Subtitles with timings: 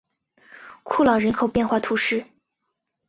[0.81, 2.25] 库朗人口变化图示